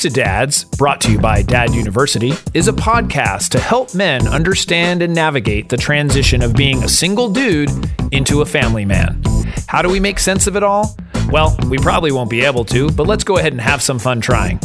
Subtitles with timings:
[0.00, 5.02] To Dads, brought to you by Dad University, is a podcast to help men understand
[5.02, 7.68] and navigate the transition of being a single dude
[8.10, 9.22] into a family man.
[9.66, 10.96] How do we make sense of it all?
[11.28, 14.22] Well, we probably won't be able to, but let's go ahead and have some fun
[14.22, 14.58] trying.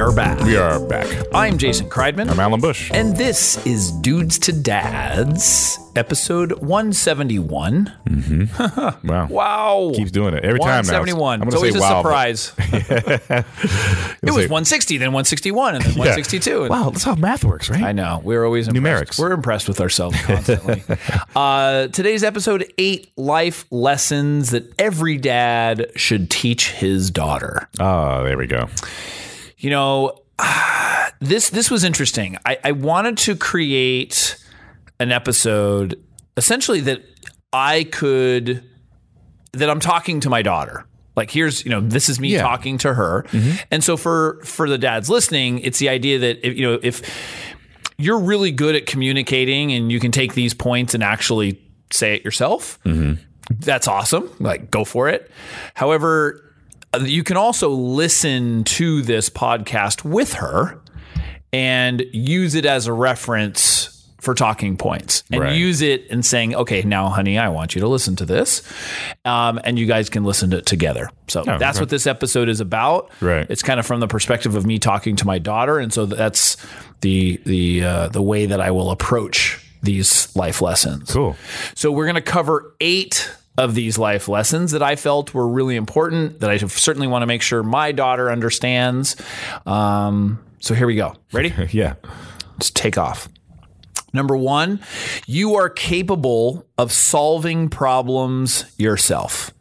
[0.00, 0.40] We are back.
[0.40, 1.26] We are back.
[1.34, 2.30] I'm Jason Kreidman.
[2.30, 2.90] I'm Alan Bush.
[2.94, 7.92] And this is Dudes to Dads, episode 171.
[9.04, 9.26] Wow.
[9.28, 9.92] Wow.
[9.94, 11.00] Keeps doing it every time now.
[11.02, 11.42] 171.
[11.42, 12.52] I'm It's always say a wow, surprise.
[14.22, 16.62] it was 160, then 161, and then 162.
[16.62, 17.82] And Wow, that's how math works, right?
[17.82, 18.22] I know.
[18.24, 19.18] We're always impressed.
[19.18, 19.18] Numerics.
[19.18, 20.82] We're impressed with ourselves constantly.
[21.36, 27.68] uh, today's episode eight life lessons that every dad should teach his daughter.
[27.78, 28.68] Oh, there we go.
[29.60, 30.18] You know,
[31.20, 32.36] this this was interesting.
[32.44, 34.36] I, I wanted to create
[34.98, 36.02] an episode
[36.36, 37.02] essentially that
[37.52, 38.64] I could
[39.52, 40.86] that I'm talking to my daughter.
[41.16, 42.42] Like here's, you know, this is me Yeah.
[42.42, 43.24] talking to her.
[43.30, 43.56] Mm-hmm.
[43.70, 47.02] And so for for the dads listening, it's the idea that if, you know, if
[47.98, 51.60] you're really good at communicating and you can take these points and actually
[51.92, 53.22] say it yourself, mm-hmm.
[53.58, 54.30] that's awesome.
[54.38, 55.30] Like, go for it.
[55.74, 56.49] However,
[57.00, 60.80] you can also listen to this podcast with her
[61.52, 65.54] and use it as a reference for talking points and Right.
[65.56, 68.62] use it and saying, okay, now, honey, I want you to listen to this.
[69.24, 71.08] Um, and you guys can listen to it together.
[71.28, 71.80] So that's Oh, okay.
[71.80, 73.10] what this episode is about.
[73.22, 73.46] Right.
[73.48, 75.78] It's kind of from the perspective of me talking to my daughter.
[75.78, 76.58] And so that's
[77.00, 81.10] the, the, uh, the way that I will approach these life lessons.
[81.10, 81.34] Cool.
[81.74, 85.76] So we're going to cover eight of these life lessons that I felt were really
[85.76, 89.16] important that I certainly want to make sure my daughter understands.
[89.66, 91.14] Um, so here we go.
[91.32, 91.52] Ready?
[91.70, 91.94] Yeah.
[92.54, 93.28] Let's take off.
[94.12, 94.80] Number one,
[95.26, 99.52] you are capable of solving problems yourself.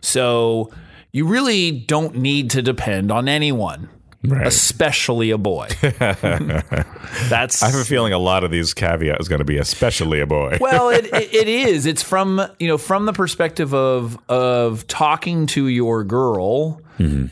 [0.00, 0.70] So
[1.12, 3.88] you really don't need to depend on anyone,
[4.24, 4.46] Right.
[4.48, 5.68] especially a boy.
[5.80, 10.18] That's I have a feeling a lot of these caveats is going to be especially
[10.20, 10.58] a boy.
[10.60, 11.86] well, it, it, it is.
[11.86, 16.80] It's from you know from the perspective of of talking to your girl,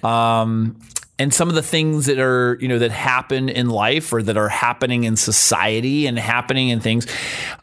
[0.04, 0.78] um,
[1.18, 4.36] and some of the things that are you know that happen in life or that
[4.36, 7.06] are happening in society and happening in things,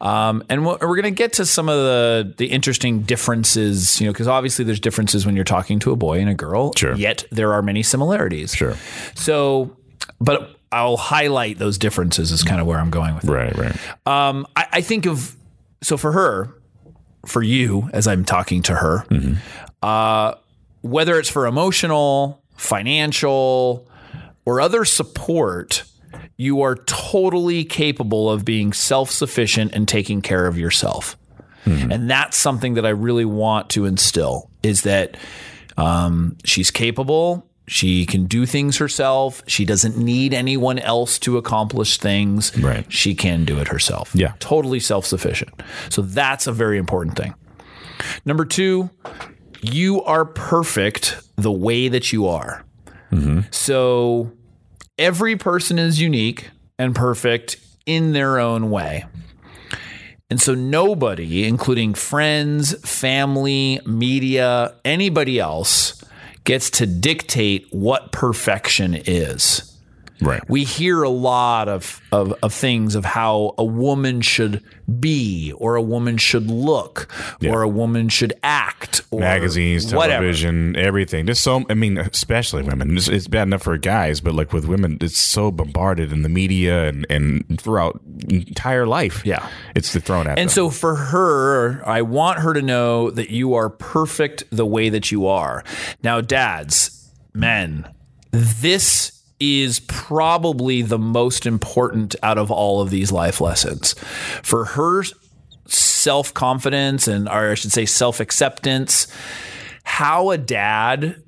[0.02, 4.02] um, and we're, we're going to get to some of the the interesting differences.
[4.02, 6.74] You know, because obviously there's differences when you're talking to a boy and a girl.
[6.76, 6.96] Sure.
[6.96, 8.56] Yet there are many similarities.
[8.56, 8.76] Sure.
[9.16, 9.78] So,
[10.20, 12.32] but I'll highlight those differences.
[12.32, 13.26] Is kind of where I'm going with.
[13.26, 13.30] it.
[13.32, 14.08] Right, right.
[14.08, 15.36] Um, I, I think of
[15.84, 16.56] so for her,
[17.28, 19.06] for you as I'm talking to her,
[19.82, 20.36] uh,
[20.82, 23.88] whether it's for emotional, financial,
[24.46, 25.84] or other support,
[26.38, 31.18] you are totally capable of being self sufficient and taking care of yourself.
[31.66, 35.16] And that's something that I really want to instill is that
[35.78, 37.50] um, she's capable.
[37.68, 39.42] She can do things herself.
[39.48, 42.56] She doesn't need anyone else to accomplish things.
[42.58, 42.92] Right.
[42.92, 44.12] She can do it herself.
[44.14, 44.34] Yeah.
[44.40, 45.52] Totally self sufficient.
[45.90, 47.34] So that's a very important thing.
[48.26, 48.90] Number two,
[49.62, 52.66] you are perfect the way that you are.
[53.12, 53.42] Mm-hmm.
[53.52, 54.32] So
[54.98, 56.50] every person is unique
[56.80, 59.06] and perfect in their own way.
[60.30, 66.04] And so nobody, including friends, family, media, anybody else,
[66.44, 69.73] gets to dictate what perfection is.
[70.24, 70.42] Right.
[70.50, 74.64] We hear a lot of, of, of things of how a woman should
[75.00, 77.08] be, or a woman should look,
[77.46, 80.22] or a woman should act, or Magazines, whatever.
[80.24, 81.26] television, everything.
[81.26, 82.98] Just so, I mean, especially women.
[82.98, 86.30] It's, it's bad enough for guys, but like with women, it's so bombarded in the
[86.30, 89.26] media and, and throughout entire life.
[89.26, 89.48] Yeah.
[89.76, 90.54] It's thrown at And them.
[90.54, 95.12] so for her, I want her to know that you are perfect the way that
[95.12, 95.64] you are.
[96.04, 97.88] Now, dads, men,
[98.32, 103.96] this is probably the most important out of all of these life lessons.
[104.42, 105.04] For her
[105.68, 109.08] self confidence and, or I should say, self acceptance,
[109.84, 111.22] how a dad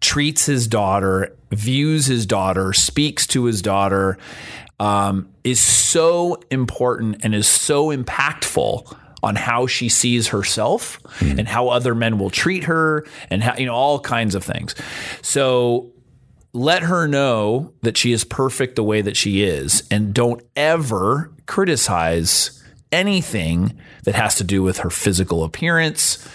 [0.00, 4.18] treats his daughter, views his daughter, speaks to his daughter,
[4.78, 11.68] um, is so important and is so impactful on how she sees herself and how
[11.68, 14.74] other men will treat her and how, you know, all kinds of things.
[15.22, 15.93] So
[16.54, 21.30] let her know that she is perfect the way that she is and don't ever
[21.46, 22.62] criticize
[22.92, 26.26] anything that has to do with her physical appearance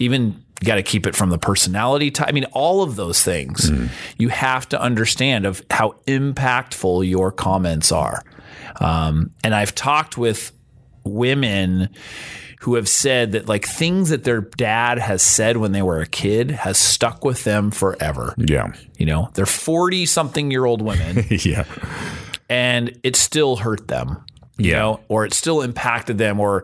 [0.00, 2.28] even got to keep it from the personality type.
[2.28, 3.70] I mean, all of those things
[4.18, 8.22] you have to understand of how impactful your comments are.
[8.80, 10.52] Um, and I've talked with
[11.04, 11.88] women
[12.62, 16.06] who have said that like things that their dad has said when they were a
[16.06, 18.34] kid has stuck with them forever.
[18.38, 18.72] Yeah.
[18.96, 21.64] You know, they're 40 something year old women yeah.
[22.48, 24.24] and it still hurt them.
[24.58, 24.78] You Yeah.
[24.78, 26.62] know, or it still impacted them or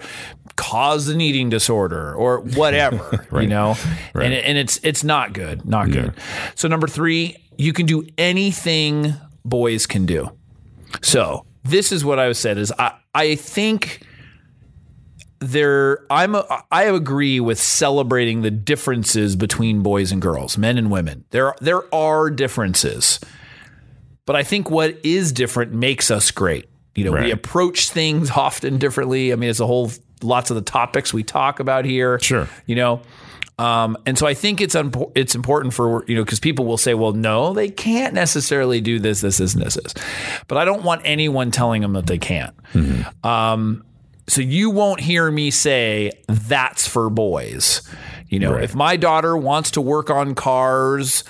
[0.54, 3.76] caused an eating disorder or whatever, you know?
[4.14, 5.64] And, it, and it's it's not good.
[5.64, 6.14] Not good.
[6.54, 9.14] So number 3, you can do anything
[9.44, 10.30] boys can do.
[11.02, 14.02] So, this is what I was said is I I think
[15.40, 20.90] there I'm a, I agree with celebrating the differences between boys and girls, men and
[20.90, 21.24] women.
[21.30, 23.20] There there are differences.
[24.26, 26.68] But I think what is different makes us great.
[26.94, 29.32] You know, we approach things often differently.
[29.32, 29.90] I mean, it's a whole
[30.22, 32.18] lots of the topics we talk about here.
[32.18, 32.48] Sure.
[32.66, 33.02] You know,
[33.58, 36.76] um, and so I think it's unpo- it's important for you know because people will
[36.76, 39.94] say, well, no, they can't necessarily do this, this, this, and this.
[40.46, 42.54] But I don't want anyone telling them that they can't.
[43.24, 43.84] Um,
[44.28, 47.82] so you won't hear me say that's for boys.
[48.28, 51.24] You know, if my daughter wants to work on cars,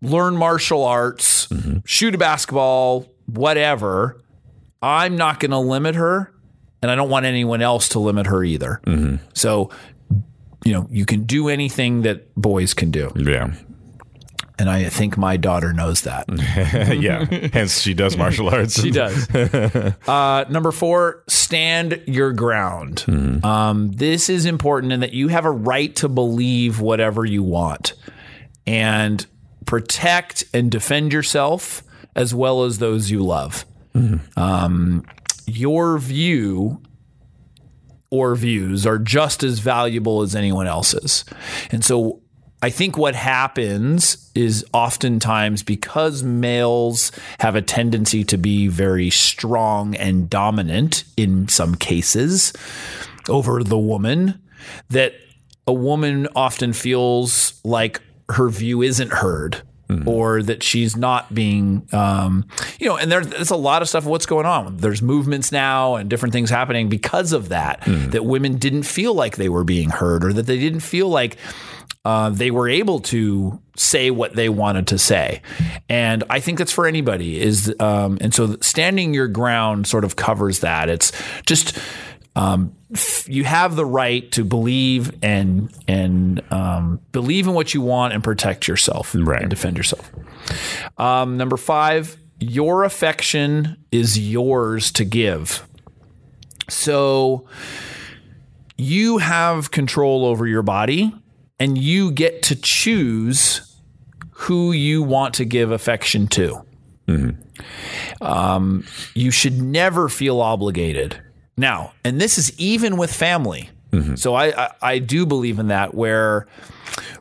[0.00, 1.78] learn martial arts, mm-hmm.
[1.84, 4.20] shoot a basketball, whatever,
[4.82, 6.32] I'm not going to limit her.
[6.82, 8.80] And I don't want anyone else to limit her either.
[8.86, 9.16] Mm-hmm.
[9.34, 9.70] So,
[10.64, 13.12] you know, you can do anything that boys can do.
[13.14, 13.52] Yeah.
[14.60, 16.26] And I think my daughter knows that.
[17.00, 17.24] yeah.
[17.50, 18.78] Hence, she does martial arts.
[18.78, 19.26] She does.
[20.06, 23.06] uh, number four, stand your ground.
[23.42, 27.94] Um, this is important in that you have a right to believe whatever you want
[28.66, 29.26] and
[29.64, 31.82] protect and defend yourself
[32.14, 33.64] as well as those you love.
[34.36, 35.06] Um,
[35.46, 36.82] your view
[38.10, 41.24] or views are just as valuable as anyone else's.
[41.70, 42.20] And so
[42.62, 49.94] I think what happens is oftentimes because males have a tendency to be very strong
[49.94, 52.52] and dominant in some cases
[53.28, 54.40] over the woman,
[54.90, 55.14] that
[55.66, 59.62] a woman often feels like her view isn't heard.
[60.06, 62.46] Or that she's not being, um,
[62.78, 64.04] you know, and there, there's a lot of stuff.
[64.04, 64.76] What's going on?
[64.76, 67.82] There's movements now and different things happening because of that.
[68.12, 71.38] That women didn't feel like they were being heard, or that they didn't feel like
[72.04, 75.42] uh, they were able to say what they wanted to say.
[75.88, 80.16] And I think that's for anybody is, um, and so standing your ground sort of
[80.16, 80.88] covers that.
[80.88, 81.12] It's
[81.44, 81.78] just,
[82.36, 82.74] um,
[83.26, 88.24] you have the right to believe and, and, um, believe in what you want and
[88.24, 89.42] protect yourself Right.
[89.42, 90.10] and defend yourself.
[90.96, 95.66] Um, number five, your affection is yours to give.
[96.68, 97.46] So
[98.78, 101.12] you have control over your body
[101.60, 103.76] and you get to choose
[104.32, 106.64] who you want to give affection to.
[108.20, 108.84] Um,
[109.14, 111.20] you should never feel obligated.
[111.56, 113.70] Now, and this is even with family.
[114.14, 116.46] So I, I I do believe in that where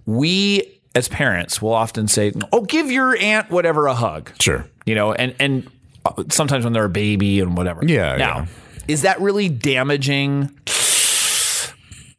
[0.06, 4.65] we as parents will often say, "Oh, give your aunt whatever a hug." Sure.
[4.86, 5.68] you know, and and
[6.06, 7.83] uh, sometimes when they're a baby and whatever.
[7.83, 8.45] Yeah, Now, yeah.
[8.88, 10.56] is that really damaging?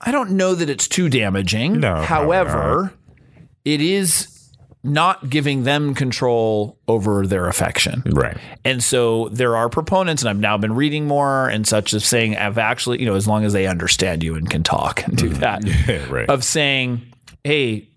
[0.01, 1.81] I don't know that it's too damaging.
[1.81, 2.93] No, However,
[3.65, 4.41] it is
[4.83, 8.03] not giving them control over their affection.
[8.07, 8.37] Right.
[8.65, 12.37] And so there are proponents, and I've now been reading more and such of saying,
[12.37, 15.31] I've actually, you know, as long as they understand you and can talk and do
[15.31, 15.41] mm-hmm.
[15.41, 16.31] that, right.
[16.31, 17.03] of saying,
[17.45, 17.89] hey,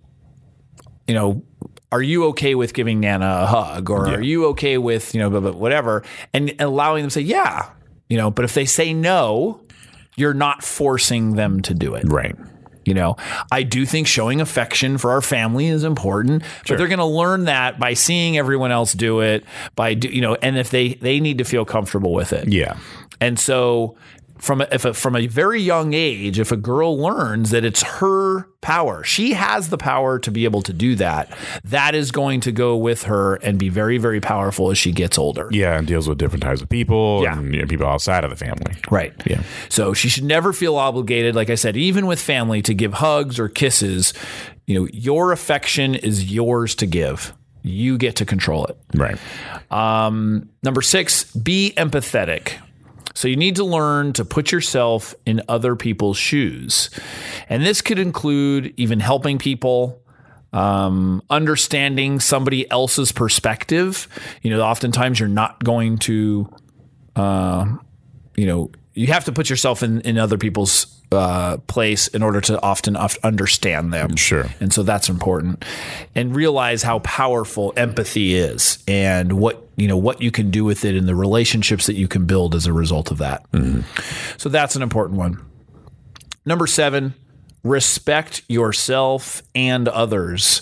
[1.08, 1.44] you know,
[1.92, 5.30] are you okay with giving Nana a hug or are you okay with, you know,
[5.30, 6.04] blah, blah, whatever?
[6.34, 7.70] And allowing them to say, yeah,
[8.10, 9.62] you know, but if they say no,
[10.16, 12.06] you're not forcing them to do it.
[12.08, 12.36] Right.
[12.86, 13.16] You know,
[13.52, 17.46] I do think showing affection for our family is important, but they're going to learn
[17.46, 21.20] that by seeing everyone else do it, by do, you know, and if they they
[21.22, 22.50] need to feel comfortable with it.
[22.50, 22.78] Yeah.
[23.22, 23.96] And so
[24.44, 27.82] from a, if a, from a very young age, if a girl learns that it's
[27.84, 31.32] her power, she has the power to be able to do that.
[31.64, 35.18] That is going to go with her and be very very powerful as she gets
[35.18, 35.48] older.
[35.52, 35.78] Yeah.
[35.78, 37.38] And deals with different types of people Yeah.
[37.40, 38.76] and you know, people outside of the family.
[38.92, 39.14] Right.
[39.26, 39.44] Yeah.
[39.70, 43.40] So she should never feel obligated, like I said, even with family, to give hugs
[43.40, 44.14] or kisses.
[44.68, 47.34] You know, your affection is yours to give.
[47.62, 48.78] You get to control it.
[48.94, 49.18] Right.
[49.72, 52.58] Um, number six, be empathetic.
[53.14, 56.90] So you need to learn to put yourself in other people's shoes.
[57.50, 60.02] And this could include even helping people,
[60.52, 64.08] um, understanding somebody else's perspective.
[64.42, 66.50] You know, oftentimes you're not going to,
[67.16, 67.76] uh,
[68.36, 72.42] you know, you have to put yourself in, in other people's uh, place in order
[72.42, 74.16] to often of- understand them.
[74.16, 74.46] Sure.
[74.60, 75.64] And so that's important.
[76.16, 80.86] And realize how powerful empathy is and what, you know, what you can do with
[80.86, 83.46] it and the relationships that you can build as a result of that.
[84.38, 85.44] So that's an important one.
[86.46, 87.14] Number seven,
[87.64, 90.62] respect yourself and others.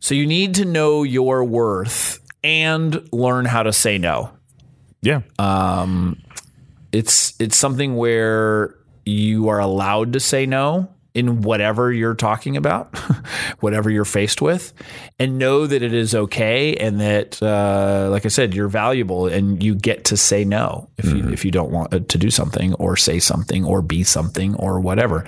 [0.00, 4.30] So you need to know your worth and learn how to say no.
[5.02, 5.22] Yeah.
[6.90, 8.74] It's it's something where
[9.08, 12.96] you are allowed to say no in whatever you're talking about,
[13.60, 14.72] whatever you're faced with,
[15.18, 19.62] and know that it is okay and that, uh, like I said, you're valuable and
[19.62, 22.96] you get to say no if you if you don't want to do something or
[22.96, 25.24] say something or be something or whatever.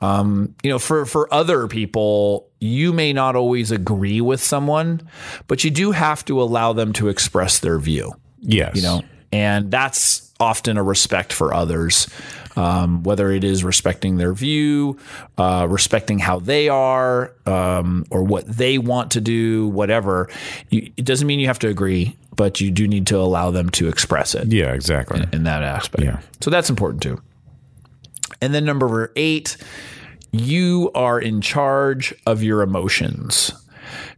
[0.00, 5.08] Um, you know, for for other people, you may not always agree with someone,
[5.46, 8.76] but you do have to allow them to express their view yes.
[8.76, 12.08] you know and that's often a respect for others
[12.56, 14.98] um, whether it is respecting their view
[15.38, 20.28] uh, respecting how they are um, or what they want to do whatever
[20.70, 23.68] you, it doesn't mean you have to agree but you do need to allow them
[23.70, 25.22] to express it Yeah, exactly.
[25.32, 26.20] in that aspect Yeah.
[26.40, 27.20] so that's important too
[28.40, 29.56] and then number eight
[30.32, 33.52] you are in charge of your emotions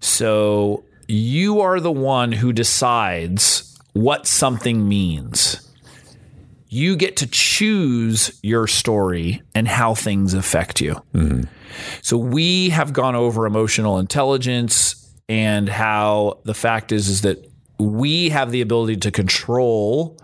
[0.01, 5.64] so you are the one who decides what something means.
[6.75, 10.95] You get to choose your story and how things affect you.
[11.15, 11.43] Mm-hmm.
[12.03, 18.31] So we have gone over emotional intelligence and how the fact is is that we
[18.31, 20.19] have the ability to control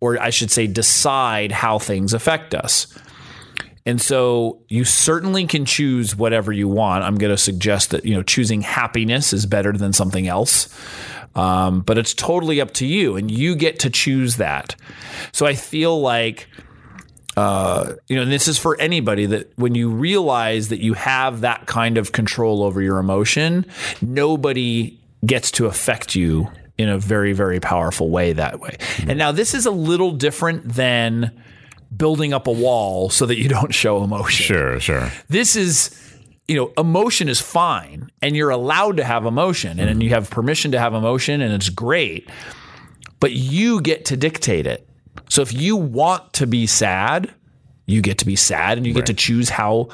[0.00, 2.86] or I should say decide how things affect us.
[3.84, 7.04] And so you certainly can choose whatever you want.
[7.04, 10.74] I'm going to suggest that you know choosing happiness is better than something else,
[11.34, 14.76] um, but it's totally up to you, and you get to choose that.
[15.32, 16.48] So I feel like
[17.36, 21.40] uh, you know, and this is for anybody that when you realize that you have
[21.42, 23.64] that kind of control over your emotion,
[24.02, 28.76] nobody gets to affect you in a very, very powerful way that way.
[29.06, 31.30] And now this is a little different than
[31.96, 34.46] building up a wall so that you don't show emotion.
[34.46, 35.12] Sure, sure.
[35.28, 35.90] This is
[36.50, 40.28] you know, emotion is fine and you're allowed to have emotion and, and you have
[40.30, 42.28] permission to have emotion and it's great,
[43.20, 44.88] but you get to dictate it.
[45.28, 47.32] So if you want to be sad,
[47.86, 49.90] you get to be sad and you get to choose how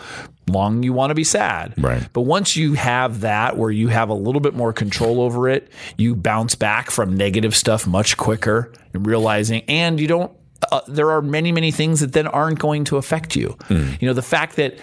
[0.48, 1.74] long you want to be sad.
[1.76, 2.08] Right.
[2.14, 5.70] But once you have that where you have a little bit more control over it,
[5.98, 10.32] you bounce back from negative stuff much quicker and realizing and you don't
[10.72, 13.58] uh, there are many many things that then aren't going to affect you.
[14.00, 14.78] You know, the fact that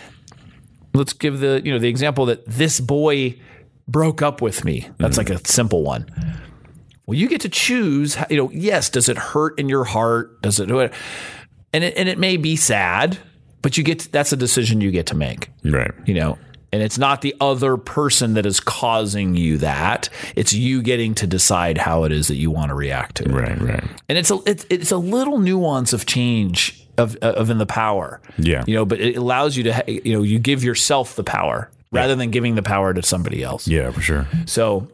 [0.93, 3.39] let's give the you know the example that this boy
[3.88, 4.89] broke up with me.
[4.97, 5.43] That's like mm-hmm.
[5.43, 6.09] a simple one.
[7.05, 8.17] Well, you get to choose.
[8.29, 10.41] You know, yes, does it hurt in your heart?
[10.41, 10.69] Does it?
[10.71, 13.17] And it and it may be sad,
[13.62, 15.50] but you get to, that's a decision you get to make.
[15.63, 15.91] Right.
[16.05, 16.38] You know,
[16.71, 20.09] and it's not the other person that is causing you that.
[20.35, 23.25] It's you getting to decide how it is that you want to react to.
[23.25, 23.31] it.
[23.31, 23.83] Right, right.
[24.07, 28.21] And it's a it's, it's a little nuance of change of of in the power.
[28.38, 28.63] Yeah.
[28.67, 32.15] You know, but it allows you to you know you give yourself the power rather
[32.15, 33.67] than giving the power to somebody else.
[33.67, 34.27] Yeah, for sure.
[34.45, 34.88] So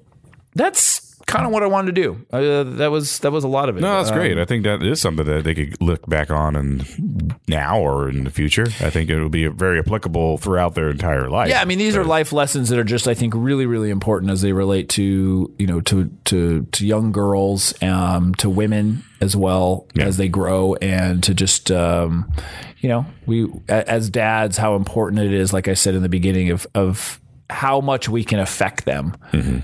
[0.56, 0.99] that's
[1.30, 2.26] kind of what I wanted to do.
[2.32, 3.82] Uh, that was that was a lot of it.
[3.82, 4.38] No, that's Uh, great.
[4.38, 8.24] I think that is something that they could look back on and now or in
[8.24, 8.66] the future.
[8.82, 11.50] I think it will be very applicable throughout their entire life.
[11.50, 14.32] Yeah, I mean these are life lessons that are just I think really really important
[14.32, 19.36] as they relate to you know to to to young girls, um, to women as
[19.36, 22.32] well as they grow, and to just um,
[22.80, 25.54] you know we as dads how important it is.
[25.54, 29.16] Like I said in the beginning of of how much we can affect them.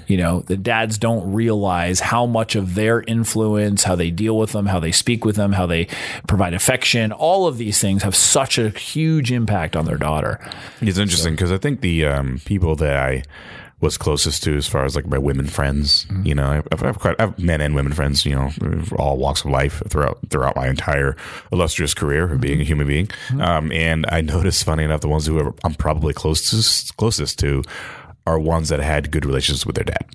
[0.08, 4.54] You know, the dads don't realize how much of their influence, how they deal with
[4.54, 5.88] them, how they speak with them, how they
[6.28, 10.40] provide affection, all of these things have such a huge impact on their daughter.
[10.82, 13.24] It's interesting because I think the um, people that I
[13.82, 16.26] was closest to, as far as like my women friends, Mm-hmm.
[16.26, 18.50] you know, I've, I've quite I've men and women friends, you know,
[18.98, 21.16] all walks of life throughout throughout my entire
[21.52, 22.68] illustrious career of being a Mm-hmm.
[22.68, 23.10] human being.
[23.42, 27.64] Um, and I noticed, funny enough, the ones who I'm probably closest closest to
[28.28, 30.06] are ones that had good relationships with their dad.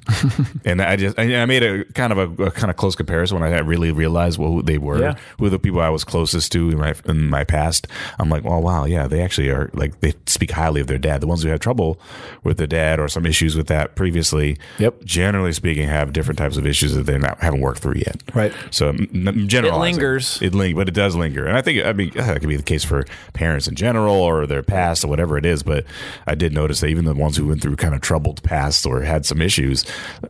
[0.64, 3.38] and I just I I made a kind of a, a kind of close comparison
[3.38, 5.14] when I really realized who they were, Yeah.
[5.38, 7.86] who the people I was closest to in my in my past.
[8.18, 11.20] I'm like, well, wow, yeah, they actually are like they speak highly of their dad.
[11.20, 12.00] The ones who had trouble
[12.42, 15.04] with their dad or some issues with that previously, Yep.
[15.04, 18.22] generally speaking, have different types of issues that they not haven't worked through yet.
[18.34, 18.52] Right.
[18.70, 20.40] So m- general lingers.
[20.42, 22.62] It lingers, but it does linger, and I think I mean that could be the
[22.64, 25.62] case for parents in general or their past or whatever it is.
[25.62, 25.84] But
[26.26, 29.02] I did notice that even the ones who went through kind of troubled past or
[29.02, 29.84] had some issues,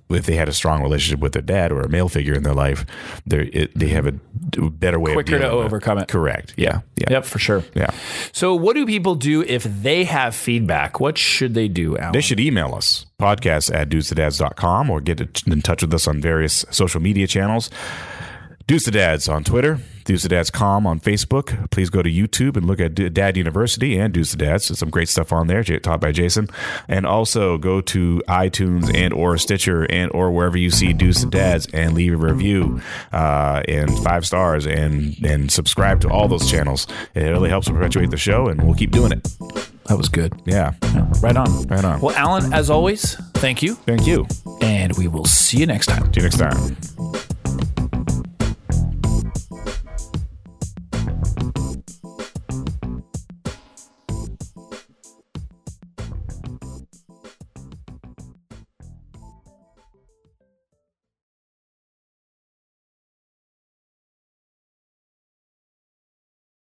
[0.09, 2.55] if they had a strong relationship with their dad or a male figure in their
[2.55, 2.85] life,
[3.27, 4.13] they it, they have a
[4.71, 6.09] better way Quicker of to overcome it.
[6.09, 6.55] Correct.
[6.57, 6.81] Yeah.
[6.97, 7.11] Yeah.
[7.11, 7.65] Yep, for sure.
[7.75, 7.91] Yeah.
[8.33, 11.01] So, what do people do if they have feedback?
[11.01, 12.13] What should they do, Alan?
[12.13, 16.65] They should email us, podcast at dudestodads.com, or get in touch with us on various
[16.71, 17.71] social media channels.
[18.67, 21.71] Dudes to Dads on Twitter, Dudes to Dads Com on Facebook.
[21.71, 24.67] Please go to YouTube and look at Dad University and Dudes to Dads.
[24.67, 26.49] There's some great stuff on there, taught by Jason.
[26.89, 31.27] And also go to iTunes and or Stitcher and or wherever you see Dudes to
[31.27, 32.81] Dads and leave a review
[33.13, 36.89] uh, and five stars and and subscribe to all those channels.
[37.15, 39.23] It really helps perpetuate the show, and we'll keep doing it.
[39.87, 40.33] That was good.
[40.45, 40.73] Yeah,
[41.23, 41.69] Right on.
[41.69, 42.01] right on.
[42.01, 43.77] Well, Alan, as always, thank you.
[43.77, 44.27] Thank you.
[44.61, 46.13] And we will see you next time.
[46.13, 47.00] See you next time.